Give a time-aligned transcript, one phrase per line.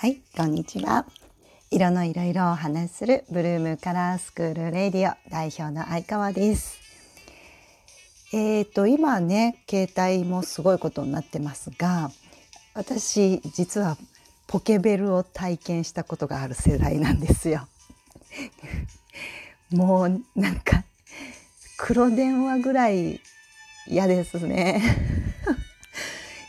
[0.00, 1.06] はい、こんにちは。
[1.72, 6.78] 色のいろいろお話しするブルームカラースクールレディオ代表の相川です。
[8.32, 12.12] えっ、と、今ね、携帯もすごいことになってますが、
[12.74, 13.98] 私、実は
[14.46, 17.66] ポケベルを体験したことがある世代なんですよ。
[19.72, 20.84] もうなんか
[21.76, 23.20] 黒電話ぐらい
[23.88, 25.17] 嫌ですね。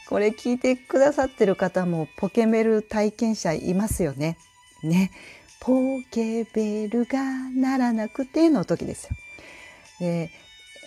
[0.10, 4.40] これ聞いてくださってる方もポケベル体験者いますよね。
[4.82, 5.12] ね。
[5.60, 7.22] ポケベルが
[7.56, 9.10] 鳴らなくての時ですよ。
[10.00, 10.32] で、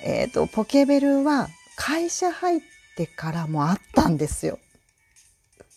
[0.03, 1.47] えっ、と、ポケベルは
[1.77, 2.61] 会社入っ
[2.97, 4.59] てからもあったんですよ。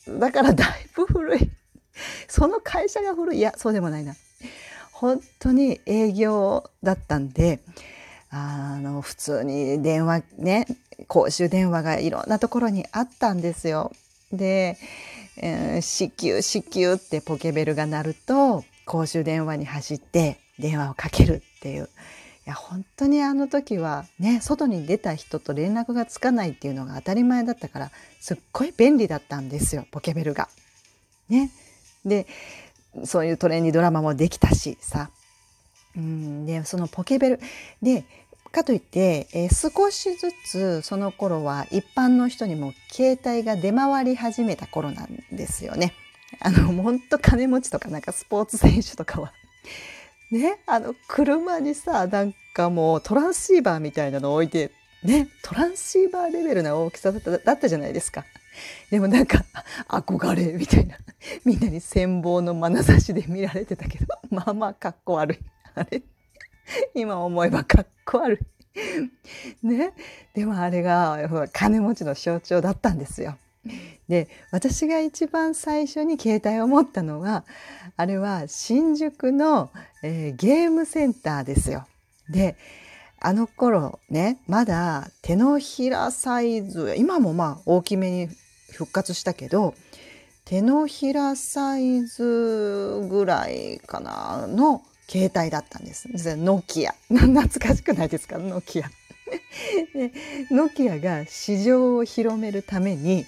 [0.07, 1.51] だからだいぶ古い。
[2.27, 3.37] その会社が古い。
[3.37, 4.15] いや、そうでもないな。
[4.91, 7.59] 本当に営業だったんで、
[8.31, 10.65] あの、普通に電話ね、
[11.07, 13.91] 公衆電話がいろんなところにあったんですよ。
[14.31, 14.77] で、
[15.37, 21.89] えー、至急至急ってポケベルが鳴ると、公衆電話に走って電話をかけるっていう。
[22.45, 30.47] いや、本当にあの時はね、外に出た人と連絡がつかないっていうのが当たり前だったから、すっごい便利だったんですよ、ポケベルが。
[31.27, 31.49] ね。
[32.05, 32.27] で、
[33.03, 35.09] そういうトレンディドラマもできたしさ。
[35.95, 37.39] うん、で、そのポケベル。
[37.81, 38.05] で、
[38.55, 45.93] かといって、えー、少しずつその頃は一般の人にも携帯が出回り始めた頃なんですよね。
[46.39, 49.33] あの、ほんと金持ちとかなんかスポーツ選手とかは。
[50.31, 54.71] ね、あの、車にさ、なんかもうトランシーバーみたいなの置いて、
[55.03, 58.23] ね、トランシーバーレベルな大きさだっただったじゃないですか。
[58.89, 59.43] でもなんか、
[59.89, 60.97] 憧れみたいな。
[61.43, 65.39] みんなに羨望の眼差しで見られてたけど、まあまあかっこ悪い。
[65.75, 66.01] あれ？
[66.93, 68.39] 今思えばかっこ悪い。
[69.65, 69.93] ね。
[70.33, 73.37] でもあれが金持ちの象徴だったんですよ。
[74.07, 77.45] で、私が一番最初に携帯を持ったのは、
[77.97, 79.71] あれは新宿の、
[80.03, 81.87] えー、ゲームセンターですよ。
[82.29, 82.55] で、
[83.19, 88.29] あの頃ね、まだ手のひらサイズ、今もまあ大きめに
[88.71, 89.73] 復活したけど、
[90.43, 96.07] 手のひらサイズぐらいかなの携帯だったんです。
[96.37, 96.93] ノキア。
[97.09, 98.37] 懐かしくないですか？
[98.37, 98.89] ノキア。
[99.93, 100.11] で
[100.51, 103.25] ノキアが市場を広めるために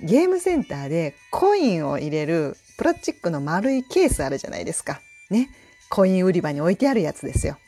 [0.00, 5.00] ゲームセンターでコインを入れるプラスチックの丸いケースあるじゃないですか。
[5.30, 5.48] ね。
[5.90, 7.58] コイン売り場に置いてあるやつですよ。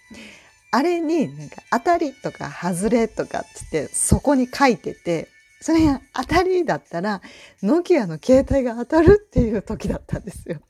[0.71, 5.29] あれになんか当たりとか外れとかってってそこに書いてて
[5.61, 7.23] それが当たりだったら
[7.63, 10.61] ノキアの携帯が当たるっていう時だったんですよ。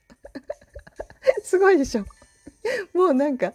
[1.42, 2.04] すごいでしょ？
[2.94, 3.54] もうなんか、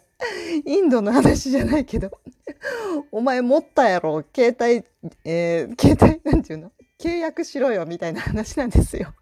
[0.65, 2.11] インドの話じゃないけど、
[3.11, 4.83] お前持ったやろ、携帯、
[5.23, 9.13] えー、携帯、なんていうの契約しろよ、みたいな話なんですよ。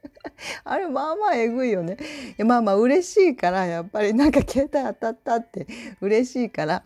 [0.64, 1.96] あれ、まあまあえぐいよね。
[2.38, 5.66] まあまあ嬉しいから、やっぱりなんか携帯当たったって
[6.00, 6.82] 嬉しいから、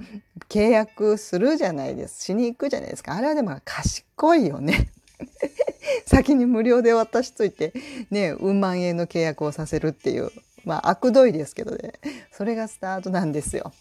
[0.48, 2.22] 契約するじゃないです。
[2.22, 3.14] しに行くじゃないですか。
[3.14, 4.90] あれはでも賢いよね。
[6.06, 7.72] 先に無料で渡しといて、
[8.10, 10.30] ね、うん万円の契約をさせるっていう。
[10.64, 11.92] まあ、悪どいですけどね。
[12.32, 13.72] それがスタートなんですよ。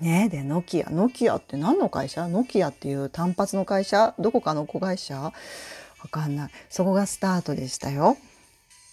[0.00, 0.90] ねで、ノキア。
[0.90, 2.26] ノキアって何の会社？
[2.28, 4.14] ノキアっていう単発の会社？
[4.18, 5.16] どこかの子会社？
[5.20, 5.32] わ
[6.10, 6.50] かんない。
[6.68, 8.16] そこがスタートでしたよ。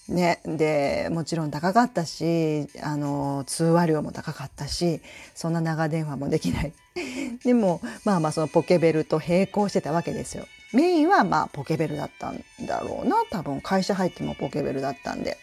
[0.08, 0.40] ね。
[0.46, 5.02] で、もちろん高かったし、あの、通話料も高かったし、
[5.36, 6.74] そんな長電話もできない。
[7.44, 10.46] でも、まあまあそのポケベルと並行してたわけですよ。
[10.74, 13.18] メインはまあポケベルだったんだろうな。
[13.30, 15.38] 多分会社入ってもポケベルだったんで。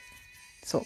[0.69, 0.85] そ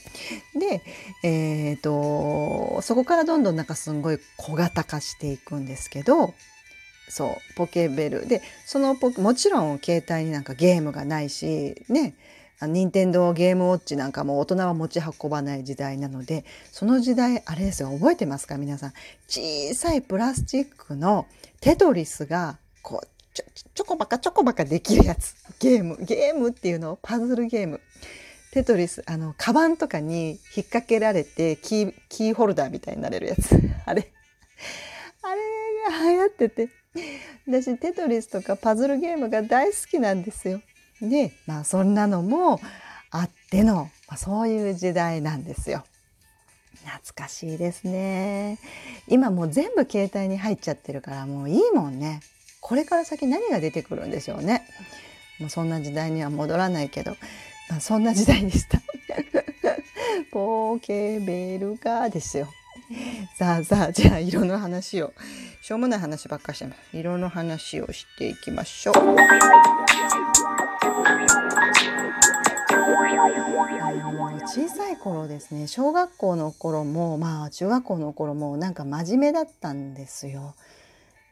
[0.54, 0.60] う。
[0.60, 0.80] で、
[1.24, 6.34] え、ー、と、そこからどんどんなんかすごい小型化していくんですけど、
[7.08, 8.28] そう、ポケベル。
[8.28, 12.14] で、そのポもちろん携帯になんかゲームがないし、ね、
[12.60, 18.92] 任天堂ゲームウォッチなんかも大人は持ち運ばない時代なので、その時代、あれですよ、覚えてますか皆さん。
[19.26, 21.26] 小さいプラスチックの
[21.60, 23.44] テトリスが、こう、ちょ、
[23.74, 25.34] ちょこばかちょこばかできるやつ。
[25.58, 25.96] ゲーム。
[26.00, 27.80] ゲームっていうのをパズルゲーム。
[28.52, 33.58] テトリス、あの、カバンとかに引っ掛けられて、キー、キーホルダーみたいになれるやつ。
[33.86, 34.12] あれ。
[35.22, 35.40] あれ
[35.90, 36.68] が流行ってて。
[37.48, 40.60] 私、テトリスとかパズルゲームが大好きなんですよ。
[41.00, 42.60] で、まあ、そんなのも
[43.10, 45.84] あっての、まあ、そういう時代なんですよ。
[46.84, 48.58] 懐かしいですね。
[49.08, 52.20] 今もう全部携帯に入っちゃってるから、もういいもんね。
[52.60, 54.66] これから先何が出てくるんでしょうね。
[55.40, 57.16] もうそんな時代には戻らないけど。
[57.72, 58.82] まあ、そんな時代でした。
[60.30, 62.46] ポケベルがですよ。
[63.38, 65.14] さあさあ、じゃあ色の話を、
[65.62, 66.78] しょうもない話ばっかしてます。
[66.92, 68.94] 色の話をしていきましょう。
[68.94, 69.16] の
[74.46, 80.54] 小さい頃ですね小学校の頃もまあ中学校の頃もなんか真面目だったんですよ。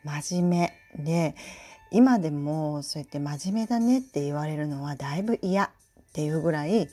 [0.05, 1.35] 真面目で
[1.91, 5.71] 今でもそうやって真面目だねって言われるのはだいぶ嫌
[6.11, 6.89] っていうぐらい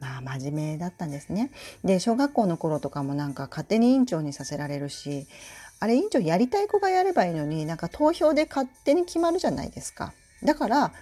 [0.00, 1.50] まあ真面目だったんですね。
[1.84, 5.26] で小学校の頃とかもなんか勝手に委員長にさせられるし
[5.80, 10.12] あれ委員長やりたい子がやればいいのになんか投票で勝手に決まるじゃないですか。
[10.44, 10.92] だから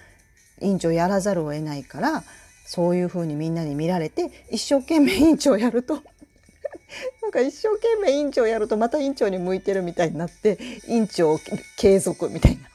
[0.61, 2.23] 委員長やらざるを得ないから
[2.65, 6.01] そういうふうにみんなに見られて一生懸命委員長やると
[7.21, 11.37] なんか一生懸命委員長やるとまた委員長に向いてるみたいになって委員長
[11.77, 12.69] 継続みたいな。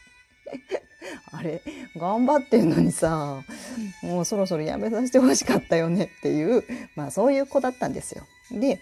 [1.32, 1.62] あれ
[1.96, 3.43] 頑張ってんのにさ
[4.02, 6.64] もうそろそろやめさせてほしかったよねっていう
[6.94, 8.26] まあそういう子だったんですよ。
[8.50, 8.81] で、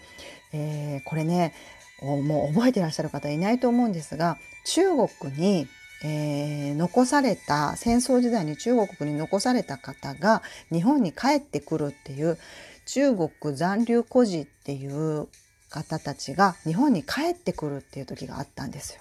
[0.52, 1.54] えー、これね
[2.02, 5.68] もう覚えてらっしゃる方いないと思うんですが中国に、
[6.02, 12.38] えー、残された戦争時代に中国に残された方が日本に帰ってくるっていう
[12.86, 15.28] 中国残留孤児っていう
[15.68, 19.00] 方たちが日本に帰ってくるっていう時があったんですよ。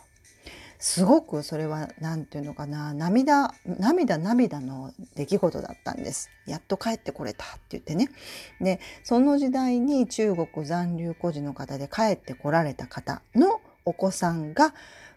[0.80, 8.10] すごくそれは何て言うのかな涙涙涙の出来事だったんですやっと帰ってこれたって言ってね
[8.62, 14.74] でその時代に中国残留孤児の方で帰ってこられた方のお子さんが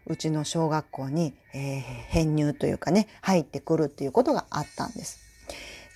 [0.07, 5.21] うちの小学校に、えー、編入というかね入ってくるっていうことがあったんです。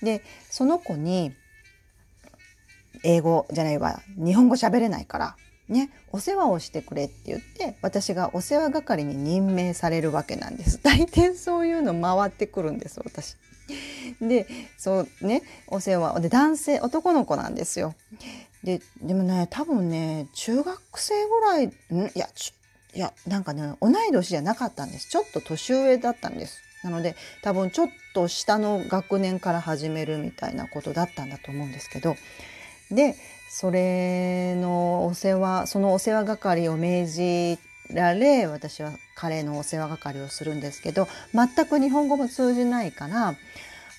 [0.01, 1.33] でその子に
[3.03, 5.35] 英語じゃないわ日本語喋れないから
[5.69, 13.35] ね、お世話をしてくれって言って私がお世話係に任命されるわけなんです 大抵そういうの回ってくるんです私。
[14.21, 14.47] で
[14.77, 17.95] そうねお世話で男性男の子なんですよ。
[18.63, 21.69] ででもね多分ね中学生ぐらいん？
[21.69, 22.29] いや
[22.95, 26.61] いやなんかね同い年じゃなかったんですちょっと年上だったんです。
[26.83, 32.15] なので多分ちょっと下の学年から始めるみたいなことだったんだと思うんですけど
[32.91, 33.15] で
[33.59, 37.59] それのお世話そのお世話係を命じ
[37.91, 43.33] られ私は彼のお世話係をするんですけど全く日本語も通じないから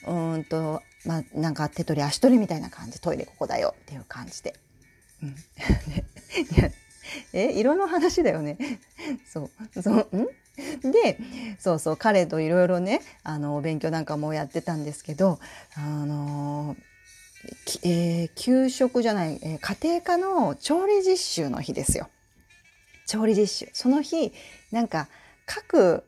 [0.06, 4.54] うんとまあなんか手取り足取りみたいな感じトイレここだよっていう感じで。
[5.24, 5.34] うん、
[7.34, 8.58] え色の話だよね。
[9.26, 10.92] そうそうん？
[10.92, 11.18] で
[11.58, 15.40] そうそう彼といろいろねあの勉強なんかもやってたんですけど
[15.74, 16.76] あの
[17.82, 22.08] えー、給食じゃない、えー、家庭科の調理実習の日ですよ。
[23.06, 23.70] 調理実習。
[23.72, 24.32] その日、
[24.70, 25.08] なんか
[25.46, 26.04] 各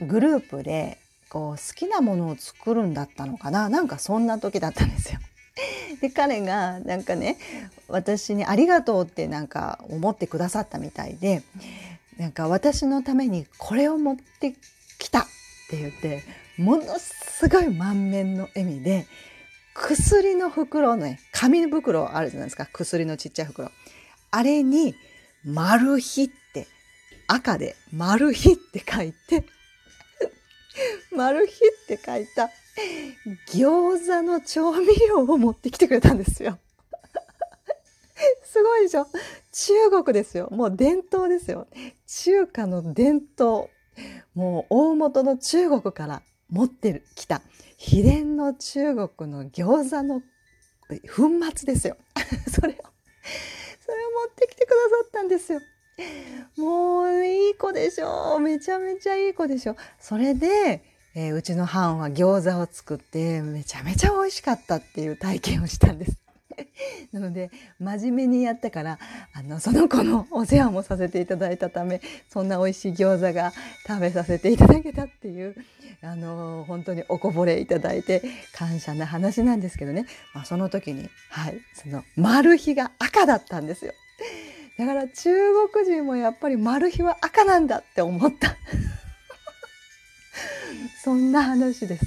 [0.00, 5.18] グループでこう好きなものを作るんだったのかななんかそんな時だったんですよ。
[6.00, 7.38] で彼がなんかね
[7.88, 11.42] 私に「ありがとう」ってなんか思ってくださったみたいで
[12.18, 14.54] なんか私のためにこれを持って
[14.98, 15.26] きたっ
[15.70, 16.24] て言って
[16.58, 19.06] ものすごい満面の笑みで
[19.74, 22.66] 薬の袋ね、紙袋あるじゃないですか。
[22.72, 23.70] 薬のちっちゃい袋。
[24.30, 24.94] あれに、
[25.44, 26.66] マル秘って、
[27.26, 29.44] 赤でマル秘って書いて、
[31.14, 32.50] マル秘って書いた
[33.52, 36.58] 餃子の調味料を持ってきてくれたんですよ。
[38.44, 39.06] すごいでしょ？
[39.52, 40.48] 中国ですよ。
[40.50, 41.66] もう伝統ですよ。
[42.06, 43.68] 中華の伝統。
[44.34, 47.42] もう大元の中国から持ってきた
[47.76, 50.20] 秘伝の中国の餃子の
[51.14, 51.96] 粉末ですよ。
[52.50, 55.60] それを、それを持ってきてくださったんですよ。
[56.56, 60.82] もういい子でしょめちゃめちゃいい子でしょそれで、
[61.14, 66.23] えー、うちの班は餃子を作ってめちゃめちゃ美味しかったっていう体験をしたんです。
[67.12, 68.98] なので真面目にやったから
[69.32, 73.52] あのその子のお世話もさせていただいたためそんな美味しい餃子が
[73.86, 75.54] 食べさせていただけたっていう
[76.02, 78.22] あの本当におこぼれいただいて
[78.54, 83.92] 感謝な話なんですけどね、まあ、その時にはいそのマル秘が赤だったんですよ。
[84.76, 85.30] だから中
[85.72, 88.56] 国人もやっぱりマル秘は赤なんだって思った。
[91.04, 92.06] そんな話です。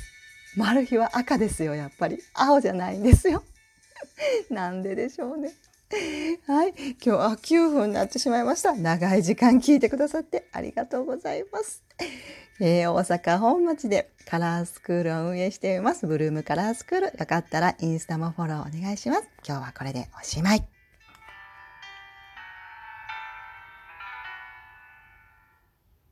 [0.58, 2.20] マル秘は赤ですよ、やっぱり。
[2.34, 3.44] 青じゃないんですよ。
[4.50, 5.54] なんででしょうね。
[6.46, 6.74] はい。
[6.76, 8.76] 今日は9分になってしまいました。
[8.76, 11.84] 長い時間聞いてくださってありがとうございます。
[12.60, 16.08] えー、大阪本町でカラースクールを運営しています。
[16.08, 17.06] ブルームカラースクール。
[17.18, 19.30] よかったらインスタもフォローお願いします。
[19.48, 20.77] 今日はこれでおしまい。